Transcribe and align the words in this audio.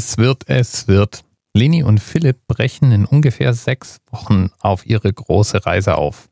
Es 0.00 0.16
wird, 0.16 0.48
es 0.48 0.88
wird. 0.88 1.24
Leni 1.54 1.82
und 1.82 2.00
Philipp 2.00 2.46
brechen 2.48 2.90
in 2.90 3.04
ungefähr 3.04 3.52
sechs 3.52 3.98
Wochen 4.10 4.48
auf 4.58 4.86
ihre 4.86 5.12
große 5.12 5.66
Reise 5.66 5.96
auf. 5.96 6.30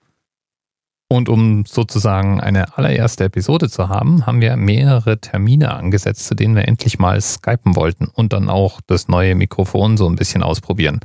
Und 1.10 1.28
um 1.28 1.66
sozusagen 1.66 2.40
eine 2.40 2.78
allererste 2.78 3.24
Episode 3.24 3.68
zu 3.68 3.90
haben, 3.90 4.24
haben 4.24 4.40
wir 4.40 4.56
mehrere 4.56 5.20
Termine 5.20 5.74
angesetzt, 5.74 6.24
zu 6.24 6.34
denen 6.34 6.56
wir 6.56 6.66
endlich 6.66 6.98
mal 6.98 7.20
skypen 7.20 7.76
wollten 7.76 8.06
und 8.06 8.32
dann 8.32 8.48
auch 8.48 8.80
das 8.86 9.08
neue 9.08 9.34
Mikrofon 9.34 9.98
so 9.98 10.08
ein 10.08 10.16
bisschen 10.16 10.42
ausprobieren. 10.42 11.00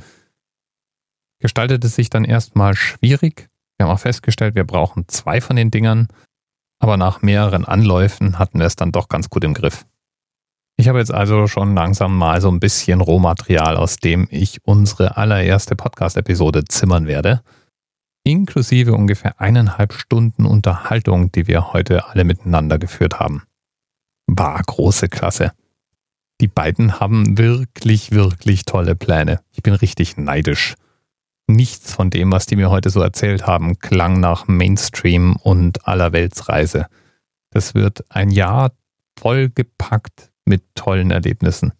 Gestaltete 1.40 1.88
sich 1.88 2.08
dann 2.08 2.24
erstmal 2.24 2.74
schwierig. 2.74 3.50
Wir 3.76 3.84
haben 3.84 3.94
auch 3.94 4.00
festgestellt, 4.00 4.54
wir 4.54 4.64
brauchen 4.64 5.06
zwei 5.08 5.42
von 5.42 5.56
den 5.56 5.70
Dingern, 5.70 6.08
aber 6.78 6.96
nach 6.96 7.20
mehreren 7.20 7.66
Anläufen 7.66 8.38
hatten 8.38 8.58
wir 8.58 8.66
es 8.66 8.76
dann 8.76 8.90
doch 8.90 9.10
ganz 9.10 9.28
gut 9.28 9.44
im 9.44 9.52
Griff. 9.52 9.84
Ich 10.76 10.88
habe 10.88 10.98
jetzt 10.98 11.14
also 11.14 11.46
schon 11.46 11.74
langsam 11.74 12.16
mal 12.16 12.40
so 12.40 12.50
ein 12.50 12.60
bisschen 12.60 13.00
Rohmaterial, 13.00 13.76
aus 13.76 13.96
dem 13.96 14.26
ich 14.30 14.58
unsere 14.64 15.16
allererste 15.16 15.76
Podcast-Episode 15.76 16.64
zimmern 16.64 17.06
werde 17.06 17.42
inklusive 18.24 18.94
ungefähr 18.94 19.40
eineinhalb 19.40 19.92
Stunden 19.92 20.46
Unterhaltung, 20.46 21.30
die 21.30 21.46
wir 21.46 21.72
heute 21.72 22.08
alle 22.08 22.24
miteinander 22.24 22.78
geführt 22.78 23.20
haben. 23.20 23.44
War 24.26 24.60
große 24.60 25.08
Klasse. 25.08 25.52
Die 26.40 26.48
beiden 26.48 26.98
haben 26.98 27.38
wirklich, 27.38 28.10
wirklich 28.10 28.64
tolle 28.64 28.96
Pläne. 28.96 29.40
Ich 29.52 29.62
bin 29.62 29.74
richtig 29.74 30.16
neidisch. 30.16 30.74
Nichts 31.46 31.92
von 31.92 32.08
dem, 32.08 32.32
was 32.32 32.46
die 32.46 32.56
mir 32.56 32.70
heute 32.70 32.88
so 32.88 33.00
erzählt 33.02 33.46
haben, 33.46 33.78
klang 33.78 34.18
nach 34.18 34.48
Mainstream 34.48 35.36
und 35.36 35.86
allerweltsreise. 35.86 36.86
Das 37.50 37.74
wird 37.74 38.04
ein 38.08 38.30
Jahr 38.30 38.72
vollgepackt 39.20 40.32
mit 40.44 40.62
tollen 40.74 41.10
Erlebnissen. 41.10 41.72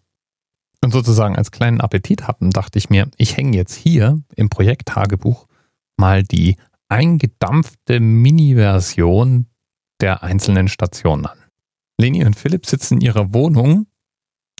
Und 0.81 0.91
sozusagen 0.91 1.35
als 1.35 1.51
kleinen 1.51 1.81
Appetit 1.81 2.27
hatten, 2.27 2.51
dachte 2.51 2.77
ich 2.77 2.89
mir, 2.89 3.09
ich 3.17 3.37
hänge 3.37 3.57
jetzt 3.57 3.73
hier 3.73 4.21
im 4.35 4.49
Projekttagebuch 4.49 5.47
mal 5.97 6.23
die 6.23 6.57
eingedampfte 6.89 7.99
Mini-Version 7.99 9.47
der 10.01 10.23
einzelnen 10.23 10.67
Stationen 10.67 11.25
an. 11.25 11.37
Leni 11.97 12.25
und 12.25 12.35
Philipp 12.35 12.65
sitzen 12.65 12.95
in 12.95 13.01
ihrer 13.01 13.33
Wohnung. 13.33 13.87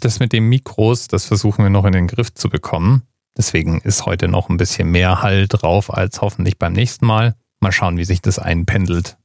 Das 0.00 0.18
mit 0.18 0.32
den 0.32 0.48
Mikros, 0.48 1.08
das 1.08 1.26
versuchen 1.26 1.62
wir 1.62 1.70
noch 1.70 1.84
in 1.84 1.92
den 1.92 2.06
Griff 2.06 2.32
zu 2.34 2.48
bekommen. 2.48 3.02
Deswegen 3.36 3.80
ist 3.82 4.06
heute 4.06 4.28
noch 4.28 4.48
ein 4.48 4.56
bisschen 4.56 4.90
mehr 4.90 5.22
Hall 5.22 5.46
drauf 5.46 5.92
als 5.92 6.22
hoffentlich 6.22 6.58
beim 6.58 6.72
nächsten 6.72 7.06
Mal. 7.06 7.36
Mal 7.60 7.72
schauen, 7.72 7.98
wie 7.98 8.04
sich 8.04 8.22
das 8.22 8.38
einpendelt. 8.38 9.18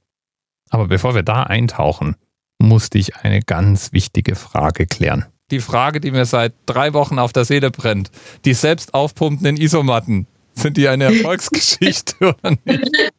Aber 0.70 0.88
bevor 0.88 1.16
wir 1.16 1.24
da 1.24 1.44
eintauchen, 1.44 2.16
musste 2.62 2.98
ich 2.98 3.16
eine 3.18 3.42
ganz 3.42 3.94
wichtige 3.94 4.36
Frage 4.36 4.86
klären. 4.86 5.26
Die 5.52 5.60
Frage, 5.60 6.00
die 6.00 6.12
mir 6.12 6.26
seit 6.26 6.54
drei 6.66 6.94
Wochen 6.94 7.20
auf 7.20 7.34
der 7.34 7.46
Seele 7.46 7.72
brennt. 7.72 8.10
Die 8.46 8.54
selbst 8.54 8.94
aufpumpenden 8.94 9.58
Isomatten. 9.58 10.28
Sind 10.54 10.78
die 10.78 10.88
eine 10.88 11.06
Erfolgsgeschichte 11.06 12.16
oder 12.22 12.56
nicht? 12.66 13.12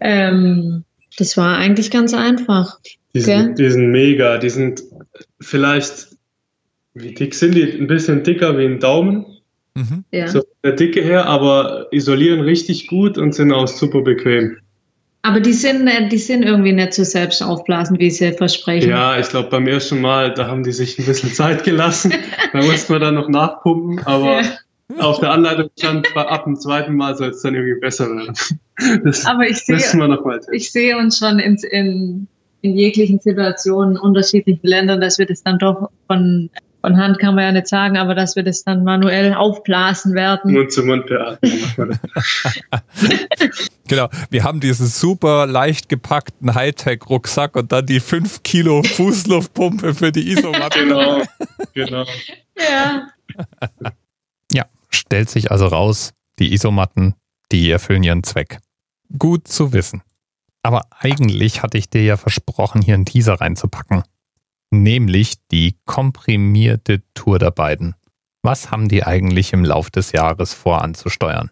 Ähm, 0.00 0.84
das 1.16 1.36
war 1.36 1.56
eigentlich 1.56 1.90
ganz 1.90 2.14
einfach. 2.14 2.78
Die 3.14 3.20
sind, 3.20 3.58
die 3.58 3.70
sind 3.70 3.90
mega. 3.90 4.38
Die 4.38 4.50
sind 4.50 4.82
vielleicht, 5.40 6.08
wie 6.94 7.14
dick 7.14 7.34
sind 7.34 7.54
die? 7.54 7.64
Ein 7.64 7.86
bisschen 7.86 8.22
dicker 8.22 8.56
wie 8.58 8.66
ein 8.66 8.78
Daumen. 8.78 9.26
Mhm. 9.74 10.04
Ja. 10.12 10.28
So 10.28 10.40
von 10.40 10.48
der 10.64 10.72
Dicke 10.72 11.02
her, 11.02 11.26
aber 11.26 11.86
isolieren 11.92 12.40
richtig 12.40 12.86
gut 12.88 13.16
und 13.16 13.34
sind 13.34 13.52
auch 13.52 13.68
super 13.68 14.02
bequem. 14.02 14.58
Aber 15.22 15.40
die 15.40 15.52
sind, 15.52 15.90
die 16.10 16.18
sind 16.18 16.44
irgendwie 16.44 16.72
nicht 16.72 16.94
so 16.94 17.04
selbst 17.04 17.42
aufblasen, 17.42 17.98
wie 17.98 18.10
sie 18.10 18.32
versprechen. 18.32 18.88
Ja, 18.88 19.18
ich 19.18 19.28
glaube, 19.28 19.50
beim 19.50 19.66
ersten 19.66 20.00
Mal, 20.00 20.32
da 20.32 20.46
haben 20.46 20.62
die 20.62 20.72
sich 20.72 20.98
ein 20.98 21.04
bisschen 21.04 21.30
Zeit 21.34 21.64
gelassen. 21.64 22.14
da 22.52 22.62
mussten 22.62 22.92
wir 22.92 23.00
dann 23.00 23.14
noch 23.14 23.28
nachpumpen, 23.28 24.00
aber 24.06 24.42
ja 24.42 24.58
auf 24.96 25.20
der 25.20 25.32
Anleitung 25.32 25.68
stand, 25.78 26.16
ab 26.16 26.44
dem 26.44 26.56
zweiten 26.56 26.94
Mal 26.94 27.16
soll 27.16 27.30
es 27.30 27.42
dann 27.42 27.54
irgendwie 27.54 27.80
besser 27.80 28.08
werden. 28.08 28.34
Das 29.02 29.26
Aber 29.26 29.44
ich 29.44 29.58
sehe, 29.64 29.76
ich 30.52 30.70
sehe 30.70 30.96
uns 30.96 31.18
schon 31.18 31.40
in, 31.40 31.56
in, 31.72 32.28
in 32.62 32.76
jeglichen 32.76 33.18
Situationen, 33.18 33.98
unterschiedlichen 33.98 34.64
Ländern, 34.64 35.00
dass 35.00 35.18
wir 35.18 35.26
das 35.26 35.42
dann 35.42 35.58
doch 35.58 35.90
von, 36.06 36.48
von 36.80 36.96
Hand 36.96 37.18
kann 37.18 37.34
man 37.34 37.44
ja 37.44 37.52
nicht 37.52 37.68
sagen, 37.68 37.96
aber 37.96 38.14
dass 38.14 38.36
wir 38.36 38.42
das 38.42 38.64
dann 38.64 38.84
manuell 38.84 39.34
aufblasen 39.34 40.14
werden. 40.14 40.52
Mund 40.52 40.72
zu 40.72 40.84
Mund 40.84 41.06
beatmen. 41.06 41.50
genau, 43.88 44.08
wir 44.30 44.44
haben 44.44 44.60
diesen 44.60 44.86
super 44.86 45.46
leicht 45.46 45.88
gepackten 45.88 46.54
Hightech-Rucksack 46.54 47.56
und 47.56 47.72
dann 47.72 47.86
die 47.86 48.00
5 48.00 48.42
Kilo 48.42 48.82
Fußluftpumpe 48.82 49.94
für 49.94 50.12
die 50.12 50.30
Isomatte. 50.30 50.80
genau, 50.80 51.22
genau. 51.74 52.04
Ja 52.60 53.06
stellt 55.08 55.30
sich 55.30 55.50
also 55.50 55.66
raus, 55.66 56.12
die 56.38 56.52
Isomatten, 56.52 57.14
die 57.50 57.70
erfüllen 57.70 58.02
ihren 58.02 58.24
Zweck. 58.24 58.58
Gut 59.18 59.48
zu 59.48 59.72
wissen. 59.72 60.02
Aber 60.62 60.86
eigentlich 60.90 61.62
hatte 61.62 61.78
ich 61.78 61.88
dir 61.88 62.02
ja 62.02 62.16
versprochen, 62.16 62.82
hier 62.82 62.94
einen 62.94 63.06
Teaser 63.06 63.40
reinzupacken. 63.40 64.02
Nämlich 64.70 65.36
die 65.50 65.78
komprimierte 65.84 67.02
Tour 67.14 67.38
der 67.38 67.50
beiden. 67.50 67.94
Was 68.42 68.70
haben 68.70 68.88
die 68.88 69.04
eigentlich 69.04 69.52
im 69.52 69.64
Lauf 69.64 69.90
des 69.90 70.12
Jahres 70.12 70.54
vor 70.54 70.82
anzusteuern? 70.82 71.50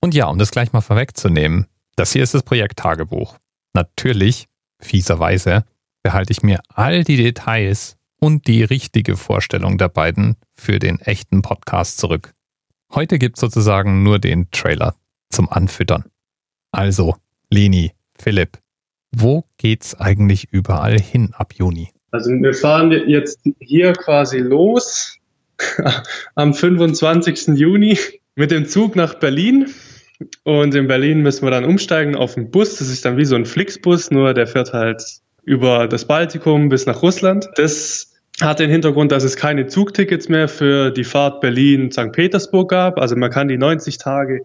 Und 0.00 0.14
ja, 0.14 0.26
um 0.26 0.38
das 0.38 0.50
gleich 0.50 0.72
mal 0.72 0.80
vorwegzunehmen, 0.80 1.66
das 1.96 2.12
hier 2.12 2.22
ist 2.22 2.34
das 2.34 2.42
Projekttagebuch. 2.42 3.38
Natürlich, 3.74 4.48
fieserweise, 4.80 5.64
behalte 6.02 6.32
ich 6.32 6.42
mir 6.42 6.60
all 6.68 7.04
die 7.04 7.16
Details 7.16 7.96
und 8.20 8.46
die 8.46 8.62
richtige 8.62 9.16
Vorstellung 9.16 9.78
der 9.78 9.88
beiden 9.88 10.36
für 10.54 10.78
den 10.78 11.00
echten 11.00 11.42
Podcast 11.42 11.98
zurück. 11.98 12.34
Heute 12.94 13.18
gibt 13.18 13.36
es 13.36 13.40
sozusagen 13.40 14.02
nur 14.02 14.18
den 14.18 14.50
Trailer 14.50 14.94
zum 15.30 15.50
Anfüttern. 15.50 16.04
Also, 16.70 17.16
Leni, 17.50 17.92
Philipp, 18.16 18.58
wo 19.14 19.44
geht's 19.56 19.94
eigentlich 19.94 20.52
überall 20.52 20.98
hin 20.98 21.34
ab 21.34 21.54
Juni? 21.54 21.90
Also 22.10 22.30
wir 22.30 22.54
fahren 22.54 22.90
jetzt 23.06 23.40
hier 23.60 23.92
quasi 23.92 24.38
los 24.38 25.16
am 26.34 26.54
25. 26.54 27.58
Juni 27.58 27.98
mit 28.34 28.50
dem 28.50 28.66
Zug 28.66 28.96
nach 28.96 29.14
Berlin. 29.14 29.66
Und 30.42 30.74
in 30.74 30.88
Berlin 30.88 31.22
müssen 31.22 31.46
wir 31.46 31.50
dann 31.50 31.64
umsteigen 31.64 32.16
auf 32.16 32.36
einen 32.36 32.50
Bus. 32.50 32.76
Das 32.76 32.88
ist 32.88 33.04
dann 33.04 33.16
wie 33.16 33.24
so 33.24 33.36
ein 33.36 33.46
Flixbus, 33.46 34.10
nur 34.10 34.34
der 34.34 34.46
fährt 34.46 34.72
halt 34.72 35.02
über 35.44 35.86
das 35.86 36.06
Baltikum 36.06 36.68
bis 36.68 36.86
nach 36.86 37.02
Russland. 37.02 37.48
Das 37.56 38.14
hat 38.40 38.58
den 38.58 38.70
Hintergrund, 38.70 39.12
dass 39.12 39.24
es 39.24 39.36
keine 39.36 39.66
Zugtickets 39.66 40.28
mehr 40.28 40.48
für 40.48 40.90
die 40.90 41.04
Fahrt 41.04 41.40
Berlin-St. 41.40 42.12
Petersburg 42.12 42.70
gab. 42.70 42.98
Also 42.98 43.16
man 43.16 43.30
kann 43.30 43.48
die 43.48 43.58
90 43.58 43.98
Tage 43.98 44.44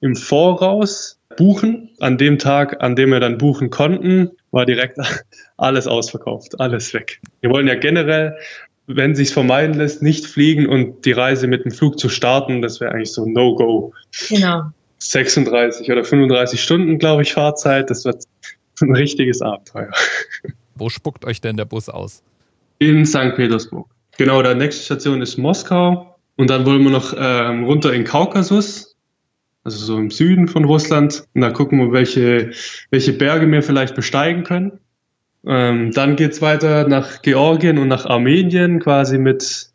im 0.00 0.16
Voraus 0.16 1.18
buchen. 1.36 1.90
An 2.00 2.18
dem 2.18 2.38
Tag, 2.38 2.82
an 2.82 2.96
dem 2.96 3.10
wir 3.10 3.20
dann 3.20 3.38
buchen 3.38 3.70
konnten, 3.70 4.30
war 4.50 4.66
direkt 4.66 4.98
alles 5.56 5.86
ausverkauft, 5.86 6.60
alles 6.60 6.92
weg. 6.94 7.20
Wir 7.40 7.50
wollen 7.50 7.66
ja 7.66 7.74
generell, 7.74 8.36
wenn 8.86 9.14
sich 9.14 9.30
vermeiden 9.30 9.76
lässt, 9.76 10.02
nicht 10.02 10.26
fliegen 10.26 10.66
und 10.66 11.04
die 11.04 11.12
Reise 11.12 11.46
mit 11.46 11.64
dem 11.64 11.70
Flug 11.70 11.98
zu 11.98 12.08
starten. 12.08 12.62
Das 12.62 12.80
wäre 12.80 12.92
eigentlich 12.92 13.12
so 13.12 13.24
ein 13.24 13.32
No-Go. 13.32 13.92
Genau. 14.28 14.64
36 14.98 15.90
oder 15.90 16.04
35 16.04 16.62
Stunden, 16.62 16.98
glaube 16.98 17.22
ich, 17.22 17.32
Fahrzeit. 17.32 17.90
Das 17.90 18.04
wird 18.04 18.24
ein 18.80 18.94
richtiges 18.94 19.42
Abenteuer. 19.42 19.90
Wo 20.74 20.88
spuckt 20.88 21.24
euch 21.24 21.40
denn 21.40 21.56
der 21.56 21.64
Bus 21.64 21.88
aus? 21.88 22.22
In 22.78 23.04
St. 23.06 23.34
Petersburg. 23.36 23.88
Genau, 24.16 24.42
der 24.42 24.54
nächste 24.54 24.82
Station 24.84 25.22
ist 25.22 25.38
Moskau. 25.38 26.16
Und 26.36 26.48
dann 26.48 26.64
wollen 26.64 26.82
wir 26.82 26.90
noch 26.90 27.14
ähm, 27.16 27.64
runter 27.64 27.92
in 27.92 28.04
Kaukasus, 28.04 28.89
also 29.64 29.84
so 29.84 29.98
im 29.98 30.10
Süden 30.10 30.48
von 30.48 30.64
Russland. 30.64 31.24
Und 31.34 31.40
da 31.42 31.50
gucken 31.50 31.78
wir, 31.78 31.92
welche, 31.92 32.50
welche 32.90 33.12
Berge 33.12 33.50
wir 33.50 33.62
vielleicht 33.62 33.94
besteigen 33.94 34.44
können. 34.44 34.80
Ähm, 35.46 35.92
dann 35.92 36.16
geht's 36.16 36.42
weiter 36.42 36.86
nach 36.86 37.22
Georgien 37.22 37.78
und 37.78 37.88
nach 37.88 38.06
Armenien, 38.06 38.80
quasi 38.80 39.18
mit 39.18 39.70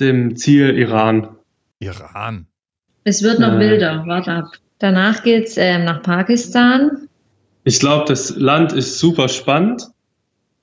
dem 0.00 0.36
Ziel 0.36 0.78
Iran. 0.78 1.28
Iran. 1.80 2.46
Es 3.04 3.22
wird 3.22 3.40
noch 3.40 3.54
äh, 3.54 3.58
wilder, 3.58 4.04
warte 4.06 4.32
ab. 4.32 4.46
Danach 4.78 5.22
geht's 5.22 5.56
ähm, 5.56 5.84
nach 5.84 6.02
Pakistan. 6.02 7.08
Ich 7.64 7.80
glaube, 7.80 8.04
das 8.06 8.36
Land 8.36 8.72
ist 8.72 8.98
super 8.98 9.28
spannend. 9.28 9.88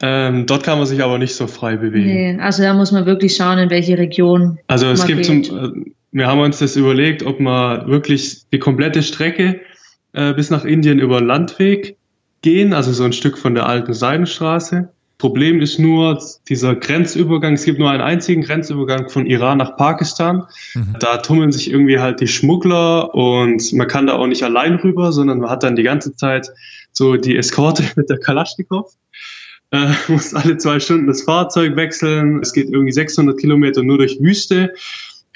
Ähm, 0.02 0.46
dort 0.46 0.64
kann 0.64 0.78
man 0.78 0.88
sich 0.88 1.02
aber 1.04 1.18
nicht 1.18 1.36
so 1.36 1.48
frei 1.48 1.78
bewegen. 1.78 2.06
Nee, 2.06 2.40
also 2.42 2.64
da 2.64 2.74
muss 2.74 2.92
man 2.92 3.06
wirklich 3.06 3.36
schauen, 3.36 3.58
in 3.58 3.70
welche 3.70 3.98
Region. 3.98 4.60
Also 4.68 4.88
es 4.88 5.06
gibt 5.06 5.26
geht. 5.26 5.46
zum, 5.46 5.58
äh, 5.58 5.92
wir 6.16 6.28
haben 6.28 6.40
uns 6.40 6.60
das 6.60 6.78
überlegt, 6.78 7.24
ob 7.24 7.42
man 7.42 7.88
wirklich 7.88 8.44
die 8.50 8.60
komplette 8.60 9.04
Strecke 9.04 9.60
äh, 10.14 10.34
bis 10.34 10.50
nach 10.50 10.64
Indien 10.64 10.98
über 11.00 11.20
Landweg 11.20 11.98
gehen, 12.42 12.72
also 12.72 12.94
so 12.94 13.04
ein 13.04 13.12
Stück 13.12 13.38
von 13.38 13.54
der 13.54 13.66
alten 13.66 13.94
Seidenstraße. 13.94 14.88
Problem 15.18 15.60
ist 15.60 15.78
nur 15.78 16.22
dieser 16.48 16.74
Grenzübergang. 16.76 17.56
Es 17.56 17.66
gibt 17.66 17.80
nur 17.80 17.90
einen 17.90 18.02
einzigen 18.02 18.44
Grenzübergang 18.44 19.10
von 19.10 19.26
Iran 19.26 19.58
nach 19.58 19.76
Pakistan. 19.76 20.44
Mhm. 20.74 20.96
Da 21.02 21.18
tummeln 21.18 21.52
sich 21.52 21.70
irgendwie 21.70 22.00
halt 22.00 22.22
die 22.22 22.30
Schmuggler 22.30 23.14
und 23.14 23.74
man 23.74 23.88
kann 23.90 24.08
da 24.08 24.14
auch 24.14 24.28
nicht 24.28 24.44
allein 24.44 24.76
rüber, 24.76 25.12
sondern 25.12 25.40
man 25.40 25.50
hat 25.50 25.64
dann 25.64 25.76
die 25.76 25.84
ganze 25.84 26.16
Zeit 26.16 26.48
so 26.94 27.18
die 27.18 27.36
Eskorte 27.36 27.84
mit 27.98 28.10
der 28.10 28.20
Kalaschnikow. 28.20 28.90
äh, 29.72 29.88
muss 30.08 30.34
alle 30.34 30.56
zwei 30.60 30.80
Stunden 30.80 31.08
das 31.08 31.24
Fahrzeug 31.24 31.76
wechseln. 31.76 32.40
Es 32.42 32.54
geht 32.54 32.70
irgendwie 32.70 32.94
600 32.94 33.38
Kilometer 33.38 33.84
nur 33.84 33.98
durch 33.98 34.18
Wüste, 34.22 34.74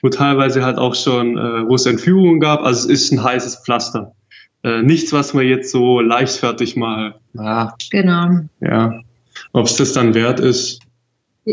wo 0.02 0.10
teilweise 0.10 0.64
halt 0.64 0.78
auch 0.78 0.96
schon, 0.96 1.38
äh, 1.38 1.68
wo 1.68 1.76
es 1.76 1.86
Entführungen 1.86 2.40
gab. 2.40 2.62
Also 2.62 2.90
es 2.90 3.04
ist 3.04 3.12
ein 3.12 3.24
heißes 3.24 3.62
Pflaster. 3.64 4.14
Äh, 4.64 4.82
nichts, 4.82 5.14
was 5.14 5.34
man 5.34 5.46
jetzt 5.46 5.72
so 5.72 6.00
leichtfertig 6.02 6.76
mal. 6.76 7.16
Ja. 7.34 7.74
Genau. 7.92 8.42
Ja. 8.62 9.00
Ob 9.54 9.66
es 9.66 9.76
das 9.78 9.94
dann 9.94 10.14
wert 10.14 10.40
ist. 10.40 10.82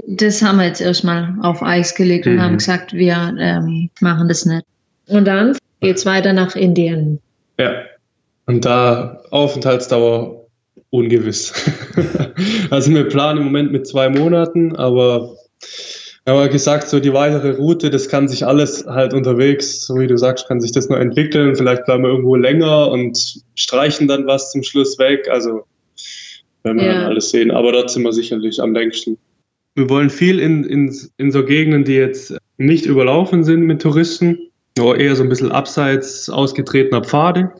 Das 0.06 0.42
haben 0.42 0.58
wir 0.58 0.66
jetzt 0.66 0.80
erstmal 0.80 1.34
auf 1.42 1.62
Eis 1.62 1.94
gelegt 1.94 2.26
mhm. 2.26 2.32
und 2.32 2.42
haben 2.42 2.56
gesagt, 2.58 2.92
wir 2.92 3.34
ähm, 3.38 3.90
machen 4.00 4.28
das 4.28 4.44
nicht. 4.44 4.64
Und 5.06 5.24
dann 5.26 5.56
geht 5.80 5.96
es 5.96 6.06
weiter 6.06 6.32
nach 6.32 6.56
Indien. 6.56 7.20
Ja. 7.58 7.70
Und 8.46 8.64
da 8.64 9.22
Aufenthaltsdauer 9.30 10.46
ungewiss. 10.90 11.52
also 12.70 12.90
wir 12.90 13.08
planen 13.08 13.38
im 13.38 13.44
Moment 13.44 13.72
mit 13.72 13.86
zwei 13.86 14.08
Monaten, 14.08 14.74
aber 14.76 15.36
haben 16.26 16.50
gesagt, 16.50 16.88
so 16.88 16.98
die 16.98 17.12
weitere 17.12 17.52
Route, 17.52 17.88
das 17.88 18.08
kann 18.08 18.26
sich 18.26 18.44
alles 18.44 18.84
halt 18.86 19.14
unterwegs, 19.14 19.86
so 19.86 19.98
wie 19.98 20.08
du 20.08 20.16
sagst, 20.18 20.48
kann 20.48 20.60
sich 20.60 20.72
das 20.72 20.88
noch 20.88 20.98
entwickeln. 20.98 21.54
Vielleicht 21.54 21.84
bleiben 21.84 22.02
wir 22.02 22.10
irgendwo 22.10 22.34
länger 22.34 22.90
und 22.90 23.42
streichen 23.54 24.08
dann 24.08 24.26
was 24.26 24.50
zum 24.50 24.64
Schluss 24.64 24.98
weg. 24.98 25.28
Also 25.30 25.64
werden 26.64 26.78
wir 26.78 26.86
ja. 26.86 26.94
dann 26.94 27.04
alles 27.04 27.30
sehen. 27.30 27.50
Aber 27.50 27.72
dort 27.72 27.90
sind 27.90 28.02
wir 28.02 28.12
sicherlich 28.12 28.60
am 28.60 28.74
längsten. 28.74 29.18
Wir 29.76 29.88
wollen 29.88 30.10
viel 30.10 30.40
in, 30.40 30.64
in, 30.64 30.96
in 31.16 31.30
so 31.30 31.44
Gegenden, 31.44 31.84
die 31.84 31.94
jetzt 31.94 32.36
nicht 32.56 32.86
überlaufen 32.86 33.44
sind 33.44 33.60
mit 33.60 33.82
Touristen, 33.82 34.50
nur 34.76 34.98
eher 34.98 35.14
so 35.14 35.22
ein 35.22 35.28
bisschen 35.28 35.52
abseits 35.52 36.28
ausgetretener 36.28 37.04
Pfade. 37.04 37.52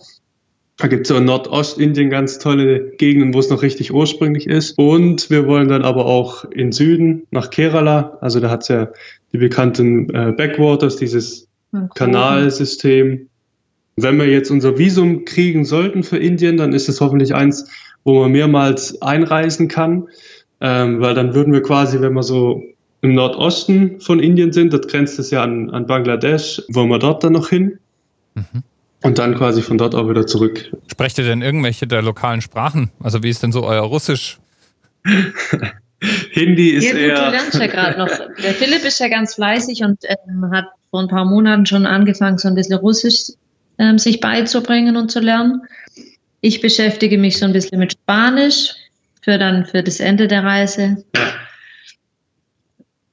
Da 0.79 0.89
gibt 0.89 1.03
es 1.03 1.09
so 1.09 1.17
in 1.17 1.25
Nordostindien 1.25 2.11
ganz 2.11 2.39
tolle 2.39 2.91
Gegenden, 2.99 3.33
wo 3.33 3.39
es 3.39 3.49
noch 3.49 3.63
richtig 3.63 3.95
ursprünglich 3.95 4.47
ist. 4.47 4.77
Und 4.79 5.31
wir 5.31 5.47
wollen 5.47 5.69
dann 5.69 5.83
aber 5.83 6.05
auch 6.05 6.45
in 6.45 6.71
Süden 6.71 7.27
nach 7.31 7.49
Kerala. 7.49 8.19
Also 8.21 8.41
da 8.41 8.51
hat 8.51 8.63
es 8.63 8.69
ja 8.69 8.89
die 9.33 9.39
bekannten 9.39 10.11
äh, 10.15 10.33
Backwaters, 10.33 10.97
dieses 10.97 11.49
okay. 11.73 11.87
Kanalsystem. 11.95 13.29
Wenn 13.97 14.19
wir 14.19 14.27
jetzt 14.27 14.51
unser 14.51 14.77
Visum 14.77 15.25
kriegen 15.25 15.65
sollten 15.65 16.03
für 16.03 16.19
Indien, 16.19 16.59
dann 16.59 16.75
ist 16.75 16.91
es 16.91 17.01
hoffentlich 17.01 17.35
eins, 17.35 17.71
wo 18.05 18.21
man 18.21 18.33
mehrmals 18.33 19.01
einreisen 19.01 19.69
kann. 19.69 20.09
Ähm, 20.61 21.01
weil 21.01 21.15
dann 21.15 21.35
würden 21.35 21.55
wir 21.55 21.63
quasi, 21.63 22.03
wenn 22.03 22.13
wir 22.13 22.23
so 22.23 22.63
im 23.01 23.15
Nordosten 23.15 24.01
von 24.01 24.21
Indien 24.21 24.53
sind, 24.53 24.75
das 24.75 24.87
grenzt 24.89 25.19
es 25.19 25.31
ja 25.31 25.43
an, 25.43 25.71
an 25.71 25.87
Bangladesch, 25.87 26.63
wollen 26.69 26.91
wir 26.91 26.99
dort 26.99 27.25
dann 27.25 27.33
noch 27.33 27.49
hin. 27.49 27.79
Mhm. 28.35 28.63
Und 29.07 29.19
dann 29.19 29.37
quasi 29.37 29.63
von 29.63 29.79
dort 29.79 29.95
auch 29.95 30.09
wieder 30.09 30.27
zurück. 30.27 30.69
Sprecht 30.91 31.17
ihr 31.19 31.25
denn 31.25 31.41
irgendwelche 31.41 31.87
der 31.87 32.03
lokalen 32.03 32.41
Sprachen? 32.41 32.91
Also 33.01 33.23
wie 33.23 33.31
ist 33.31 33.41
denn 33.41 33.53
so 33.53 33.65
euer 33.65 33.83
Russisch? 33.83 34.39
Hindi 36.33 36.71
ist 36.71 36.93
ja, 36.93 36.97
eher... 36.97 37.15
Du 37.15 37.31
lernst 37.31 37.55
ja 37.55 37.69
gerade 37.69 37.99
noch. 38.01 38.09
Der 38.43 38.53
Philipp 38.53 38.85
ist 38.85 38.99
ja 38.99 39.07
ganz 39.07 39.37
fleißig 39.37 39.85
und 39.85 40.01
ähm, 40.03 40.51
hat 40.53 40.67
vor 40.91 41.01
ein 41.01 41.07
paar 41.09 41.25
Monaten 41.25 41.67
schon 41.67 41.87
angefangen, 41.87 42.39
so 42.39 42.49
ein 42.49 42.57
bisschen 42.57 42.79
Russisch 42.79 43.33
ähm, 43.79 43.97
sich 43.99 44.19
beizubringen 44.19 44.97
und 44.97 45.13
zu 45.13 45.21
lernen. 45.21 45.63
Ich 46.41 46.61
beschäftige 46.61 47.17
mich 47.17 47.39
so 47.39 47.47
ein 47.47 47.53
bisschen 47.53 47.79
mit 47.79 47.93
Spanisch 47.93 48.75
für 49.23 49.39
dann 49.39 49.67
für 49.67 49.85
das 49.85 50.01
Ende 50.01 50.27
der 50.27 50.43
Reise. 50.43 51.05
Ja. 51.15 51.23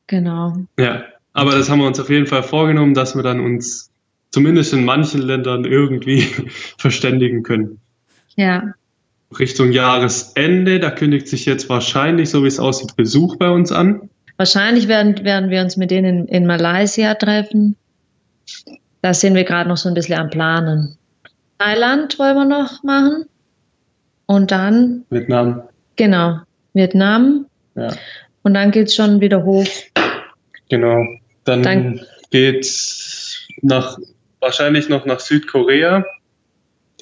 Genau. 0.07 0.57
Ja, 0.79 1.03
aber 1.33 1.51
das 1.51 1.69
haben 1.69 1.79
wir 1.79 1.87
uns 1.87 1.99
auf 1.99 2.09
jeden 2.09 2.25
Fall 2.25 2.41
vorgenommen, 2.41 2.95
dass 2.95 3.15
wir 3.15 3.21
dann 3.21 3.39
uns 3.39 3.92
zumindest 4.33 4.73
in 4.73 4.83
manchen 4.83 5.21
Ländern 5.21 5.63
irgendwie 5.63 6.21
verständigen 6.77 7.43
können. 7.43 7.79
Ja. 8.35 8.73
Richtung 9.39 9.71
Jahresende, 9.71 10.79
da 10.79 10.89
kündigt 10.89 11.27
sich 11.27 11.45
jetzt 11.45 11.69
wahrscheinlich, 11.69 12.31
so 12.31 12.43
wie 12.43 12.47
es 12.47 12.59
aussieht, 12.59 12.95
Besuch 12.95 13.37
bei 13.37 13.49
uns 13.49 13.71
an. 13.71 14.09
Wahrscheinlich 14.37 14.87
werden, 14.87 15.23
werden 15.23 15.51
wir 15.51 15.61
uns 15.61 15.77
mit 15.77 15.91
denen 15.91 16.27
in, 16.27 16.27
in 16.27 16.45
Malaysia 16.47 17.13
treffen. 17.13 17.75
Da 19.01 19.13
sind 19.13 19.35
wir 19.35 19.43
gerade 19.43 19.69
noch 19.69 19.77
so 19.77 19.87
ein 19.87 19.95
bisschen 19.95 20.19
am 20.19 20.29
Planen. 20.31 20.97
Thailand 21.59 22.17
wollen 22.17 22.35
wir 22.35 22.45
noch 22.45 22.83
machen. 22.83 23.25
Und 24.25 24.49
dann. 24.49 25.05
Vietnam. 25.11 25.61
Genau, 25.95 26.39
Vietnam. 26.73 27.45
Ja. 27.75 27.93
Und 28.41 28.55
dann 28.55 28.71
geht 28.71 28.87
es 28.87 28.95
schon 28.95 29.21
wieder 29.21 29.43
hoch. 29.43 29.67
Genau. 30.69 31.05
Dann, 31.43 31.61
dann 31.61 32.01
es 32.31 33.47
nach 33.61 33.99
wahrscheinlich 34.43 34.89
noch 34.89 35.05
nach 35.05 35.19
Südkorea. 35.19 36.05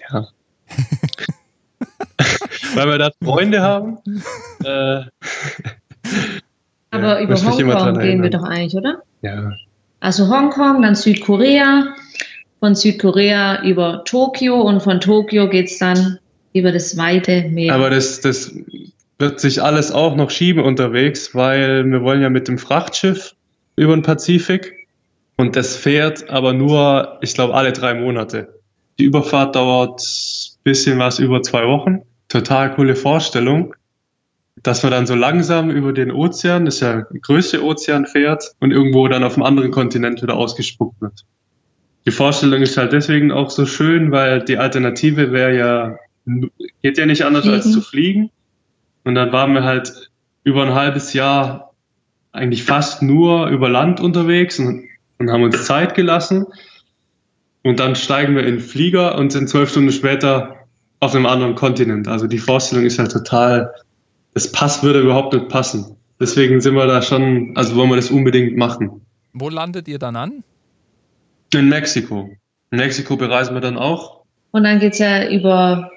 Ja. 0.10 0.28
Weil 2.76 2.88
wir 2.88 2.98
da 2.98 3.12
Freunde 3.24 3.62
haben. 3.62 3.98
Äh, 4.64 5.06
Aber 6.92 7.20
ja, 7.20 7.22
über 7.22 7.36
Hongkong 7.36 8.00
gehen 8.00 8.22
wir 8.22 8.30
doch 8.30 8.44
eigentlich, 8.44 8.76
oder? 8.76 9.02
Ja. 9.24 9.54
Also 10.02 10.30
Hongkong, 10.30 10.84
dann 10.84 10.94
Südkorea, 10.94 11.96
von 12.60 12.76
Südkorea 12.76 13.64
über 13.64 14.04
Tokio 14.06 14.62
und 14.62 14.84
von 14.84 15.00
Tokio 15.00 15.50
geht 15.50 15.66
es 15.66 15.80
dann 15.80 16.20
über 16.54 16.72
das 16.72 16.96
weite 16.96 17.50
Meer. 17.50 17.74
Aber 17.74 17.90
das, 17.90 18.22
das 18.22 18.56
wird 19.18 19.40
sich 19.40 19.64
alles 19.64 19.92
auch 19.92 20.16
noch 20.16 20.30
schieben 20.30 20.64
unterwegs, 20.64 21.34
weil 21.34 21.84
wir 21.86 22.04
wollen 22.04 22.22
ja 22.22 22.30
mit 22.30 22.48
dem 22.48 22.60
Frachtschiff 22.60 23.34
über 23.76 23.96
den 23.96 24.04
Pazifik 24.04 24.81
und 25.42 25.56
das 25.56 25.76
fährt 25.76 26.30
aber 26.30 26.54
nur, 26.54 27.18
ich 27.22 27.34
glaube, 27.34 27.56
alle 27.56 27.74
drei 27.74 27.96
Monate. 27.96 28.60
Die 29.00 29.06
Überfahrt 29.06 29.56
dauert 29.56 30.00
ein 30.00 30.64
bisschen 30.64 31.00
was 31.00 31.18
über 31.18 31.42
zwei 31.42 31.66
Wochen. 31.66 32.04
Total 32.30 32.72
coole 32.76 32.96
Vorstellung, 32.96 33.74
dass 34.62 34.84
man 34.84 34.92
dann 34.92 35.08
so 35.08 35.16
langsam 35.16 35.72
über 35.72 35.94
den 35.94 36.12
Ozean, 36.12 36.66
das 36.66 36.76
ist 36.76 36.82
ja 36.82 37.02
der 37.12 37.20
größte 37.20 37.64
Ozean, 37.66 38.06
fährt 38.06 38.52
und 38.60 38.70
irgendwo 38.70 39.08
dann 39.08 39.24
auf 39.24 39.34
einem 39.34 39.42
anderen 39.42 39.72
Kontinent 39.72 40.22
wieder 40.22 40.36
ausgespuckt 40.36 41.02
wird. 41.02 41.26
Die 42.06 42.12
Vorstellung 42.12 42.62
ist 42.62 42.78
halt 42.78 42.94
deswegen 42.94 43.32
auch 43.32 43.50
so 43.50 43.66
schön, 43.66 44.12
weil 44.12 44.44
die 44.44 44.60
Alternative 44.60 45.32
wäre 45.32 45.58
ja, 45.58 45.96
geht 46.84 47.00
ja 47.00 47.08
nicht 47.08 47.26
anders 47.26 47.46
fliegen. 47.46 47.56
als 47.56 47.72
zu 47.72 47.82
fliegen. 47.82 48.30
Und 49.06 49.16
dann 49.16 49.32
waren 49.32 49.54
wir 49.56 49.64
halt 49.64 50.12
über 50.44 50.62
ein 50.62 50.76
halbes 50.76 51.14
Jahr 51.14 51.74
eigentlich 52.32 52.64
fast 52.64 53.02
nur 53.02 53.48
über 53.48 53.70
Land 53.70 54.00
unterwegs 54.00 54.60
und 54.60 54.91
und 55.22 55.32
haben 55.32 55.44
uns 55.44 55.66
Zeit 55.66 55.96
gelassen. 55.96 56.46
Und 57.64 57.80
dann 57.80 57.96
steigen 57.96 58.36
wir 58.36 58.44
in 58.46 58.56
den 58.56 58.60
Flieger 58.60 59.18
und 59.18 59.32
sind 59.32 59.48
zwölf 59.48 59.70
Stunden 59.70 59.92
später 59.92 60.58
auf 61.00 61.16
einem 61.16 61.26
anderen 61.26 61.56
Kontinent. 61.56 62.08
Also 62.08 62.28
die 62.28 62.40
Vorstellung 62.40 62.86
ist 62.86 63.00
halt 63.00 63.12
total, 63.12 63.74
das 64.34 64.52
Pass 64.52 64.84
würde 64.84 65.02
überhaupt 65.02 65.34
nicht 65.34 65.48
passen. 65.48 65.96
Deswegen 66.20 66.60
sind 66.62 66.76
wir 66.76 66.88
da 66.88 67.02
schon, 67.02 67.54
also 67.56 67.76
wollen 67.76 67.90
wir 67.90 67.96
das 67.96 68.12
unbedingt 68.12 68.58
machen. 68.58 69.02
Wo 69.34 69.50
landet 69.50 69.88
ihr 69.88 70.00
dann 70.00 70.16
an? 70.16 70.44
In 71.54 71.70
Mexiko. 71.70 72.30
In 72.72 72.78
Mexiko 72.78 73.16
bereisen 73.16 73.54
wir 73.54 73.62
dann 73.62 73.78
auch. 73.78 74.22
Und 74.52 74.64
dann 74.64 74.80
geht 74.80 74.94
es 74.94 75.00
ja 75.00 75.30
über 75.30 75.90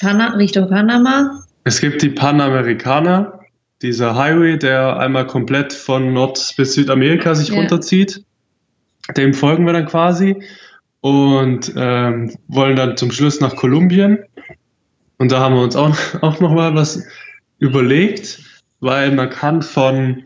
Pana 0.00 0.34
Richtung 0.34 0.68
Panama. 0.68 1.42
Es 1.64 1.80
gibt 1.80 2.02
die 2.02 2.10
Panamerikaner 2.10 3.41
dieser 3.82 4.16
Highway, 4.16 4.58
der 4.58 4.98
einmal 4.98 5.26
komplett 5.26 5.72
von 5.72 6.12
Nord- 6.12 6.54
bis 6.56 6.74
Südamerika 6.74 7.34
sich 7.34 7.48
ja. 7.48 7.56
runterzieht. 7.56 8.24
Dem 9.16 9.34
folgen 9.34 9.66
wir 9.66 9.72
dann 9.72 9.86
quasi 9.86 10.42
und 11.00 11.72
ähm, 11.76 12.36
wollen 12.46 12.76
dann 12.76 12.96
zum 12.96 13.10
Schluss 13.10 13.40
nach 13.40 13.56
Kolumbien. 13.56 14.20
Und 15.18 15.32
da 15.32 15.40
haben 15.40 15.56
wir 15.56 15.62
uns 15.62 15.76
auch, 15.76 15.96
auch 16.22 16.40
noch 16.40 16.52
mal 16.52 16.74
was 16.74 17.04
überlegt, 17.58 18.40
weil 18.80 19.12
man 19.12 19.30
kann 19.30 19.62
von, 19.62 20.24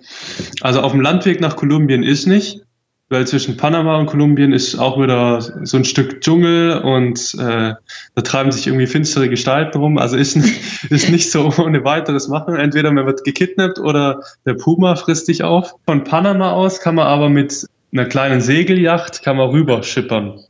also 0.61 0.81
auf 0.81 0.93
dem 0.93 1.01
Landweg 1.01 1.41
nach 1.41 1.57
Kolumbien 1.57 2.03
ist 2.03 2.27
nicht, 2.27 2.66
weil 3.09 3.27
zwischen 3.27 3.57
Panama 3.57 3.99
und 3.99 4.07
Kolumbien 4.07 4.53
ist 4.53 4.77
auch 4.77 5.01
wieder 5.01 5.41
so 5.41 5.77
ein 5.77 5.85
Stück 5.85 6.21
Dschungel 6.21 6.79
und 6.79 7.35
äh, 7.39 7.75
da 8.15 8.23
treiben 8.23 8.51
sich 8.51 8.67
irgendwie 8.67 8.87
finstere 8.87 9.29
Gestalten 9.29 9.79
rum. 9.79 9.99
Also 9.99 10.17
ist, 10.17 10.37
ist 10.91 11.11
nicht 11.11 11.31
so 11.31 11.53
ohne 11.59 11.85
weiteres 11.85 12.29
machen. 12.29 12.57
Entweder 12.57 12.91
man 12.91 13.07
wird 13.07 13.23
gekidnappt 13.23 13.79
oder 13.79 14.21
der 14.45 14.55
Puma 14.55 14.97
frisst 14.97 15.29
dich 15.29 15.45
auf. 15.45 15.75
Von 15.85 16.03
Panama 16.05 16.53
aus 16.53 16.81
kann 16.81 16.97
man 16.97 17.07
aber 17.07 17.29
mit 17.29 17.67
einer 17.93 18.07
kleinen 18.07 18.41
Segelyacht 18.41 19.23
kann 19.23 19.37
man 19.37 19.51
rüber 19.51 19.83
schippern 19.83 20.41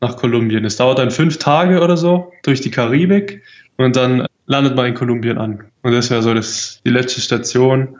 nach 0.00 0.16
Kolumbien. 0.16 0.64
Es 0.64 0.76
dauert 0.76 0.98
dann 0.98 1.10
fünf 1.10 1.38
Tage 1.38 1.80
oder 1.80 1.96
so 1.96 2.32
durch 2.44 2.60
die 2.60 2.70
Karibik 2.70 3.42
und 3.76 3.96
dann 3.96 4.26
landet 4.46 4.76
man 4.76 4.86
in 4.86 4.94
Kolumbien 4.94 5.38
an. 5.38 5.64
Und 5.82 5.92
das 5.92 6.10
wäre 6.10 6.22
so 6.22 6.34
das, 6.34 6.80
die 6.84 6.90
letzte 6.90 7.20
Station. 7.20 7.98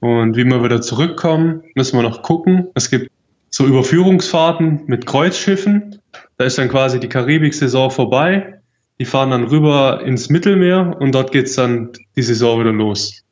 Und 0.00 0.36
wie 0.36 0.44
wir 0.44 0.62
wieder 0.62 0.80
zurückkommen, 0.80 1.62
müssen 1.74 1.96
wir 1.96 2.02
noch 2.02 2.22
gucken. 2.22 2.68
Es 2.74 2.90
gibt 2.90 3.10
so 3.54 3.66
Überführungsfahrten 3.66 4.82
mit 4.86 5.06
Kreuzschiffen. 5.06 6.00
Da 6.38 6.44
ist 6.44 6.58
dann 6.58 6.68
quasi 6.68 6.98
die 6.98 7.08
Karibik-Saison 7.08 7.90
vorbei. 7.90 8.60
Die 8.98 9.04
fahren 9.04 9.30
dann 9.30 9.44
rüber 9.44 10.02
ins 10.04 10.30
Mittelmeer 10.30 10.96
und 10.98 11.14
dort 11.14 11.32
geht's 11.32 11.54
dann 11.54 11.92
die 12.16 12.22
Saison 12.22 12.60
wieder 12.60 12.72
los. 12.72 13.22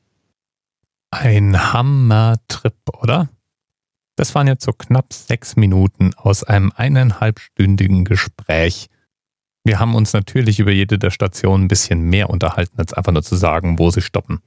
Ein 1.11 1.73
Hammer-Trip, 1.73 2.77
oder? 3.01 3.31
Das 4.17 4.35
waren 4.35 4.47
jetzt 4.47 4.65
so 4.65 4.73
knapp 4.73 5.13
sechs 5.13 5.57
Minuten 5.57 6.13
aus 6.17 6.45
einem 6.45 6.73
eineinhalbstündigen 6.77 8.05
Gespräch. 8.05 8.89
Wir 9.65 9.79
haben 9.79 9.95
uns 9.95 10.13
natürlich 10.13 10.61
über 10.61 10.71
jede 10.71 10.99
der 10.99 11.11
Stationen 11.11 11.65
ein 11.65 11.69
bisschen 11.69 12.03
mehr 12.03 12.29
unterhalten, 12.29 12.79
als 12.79 12.93
einfach 12.93 13.13
nur 13.13 13.23
zu 13.23 13.37
sagen, 13.37 13.79
wo 13.79 13.91
sie 13.91 14.03
stoppen. 14.03 14.41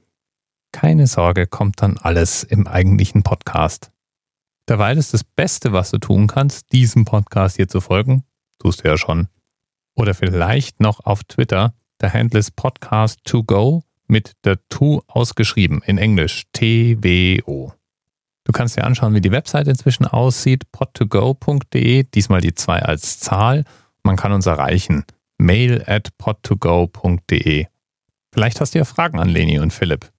Keine 0.72 1.06
Sorge, 1.06 1.46
kommt 1.46 1.82
dann 1.82 1.98
alles 1.98 2.44
im 2.44 2.66
eigentlichen 2.66 3.22
Podcast. 3.22 3.90
Derweil 4.68 4.96
ist 4.96 5.12
das 5.12 5.24
Beste, 5.24 5.72
was 5.72 5.90
du 5.90 5.98
tun 5.98 6.26
kannst, 6.26 6.72
diesem 6.72 7.04
Podcast 7.04 7.56
hier 7.56 7.68
zu 7.68 7.80
folgen. 7.80 8.24
Tust 8.58 8.82
du 8.82 8.88
ja 8.88 8.96
schon. 8.96 9.28
Oder 9.94 10.14
vielleicht 10.14 10.80
noch 10.80 11.00
auf 11.00 11.22
Twitter. 11.24 11.74
Der 12.00 12.12
Handle 12.12 12.40
ist 12.40 12.58
Podcast2Go 12.58 13.82
mit 14.06 14.32
der 14.44 14.58
To 14.68 15.02
ausgeschrieben 15.06 15.82
in 15.84 15.98
Englisch. 15.98 16.44
T-W-O. 16.52 17.72
Du 18.44 18.52
kannst 18.52 18.76
dir 18.76 18.84
anschauen, 18.84 19.14
wie 19.14 19.20
die 19.20 19.30
Website 19.30 19.68
inzwischen 19.68 20.06
aussieht. 20.06 20.64
pod2go.de, 20.74 22.04
diesmal 22.14 22.40
die 22.40 22.54
2 22.54 22.82
als 22.82 23.18
Zahl. 23.18 23.64
Man 24.02 24.16
kann 24.16 24.32
uns 24.32 24.46
erreichen. 24.46 25.04
Mail 25.38 25.82
at 25.86 26.10
pod2go.de. 26.18 27.66
Vielleicht 28.32 28.60
hast 28.60 28.74
du 28.74 28.78
ja 28.78 28.84
Fragen 28.84 29.18
an 29.18 29.28
Leni 29.28 29.58
und 29.58 29.72
Philipp. 29.72 30.10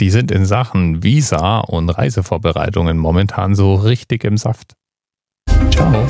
Die 0.00 0.08
sind 0.08 0.30
in 0.30 0.46
Sachen 0.46 1.02
Visa 1.02 1.58
und 1.58 1.90
Reisevorbereitungen 1.90 2.96
momentan 2.96 3.54
so 3.54 3.74
richtig 3.74 4.24
im 4.24 4.38
Saft. 4.38 4.72
Ciao. 5.70 6.06